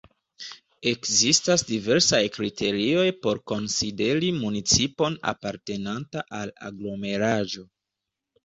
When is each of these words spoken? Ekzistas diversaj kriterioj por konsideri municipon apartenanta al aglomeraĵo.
Ekzistas 0.91 1.63
diversaj 1.71 2.21
kriterioj 2.37 3.05
por 3.25 3.41
konsideri 3.53 4.33
municipon 4.39 5.21
apartenanta 5.35 6.25
al 6.41 6.57
aglomeraĵo. 6.73 7.69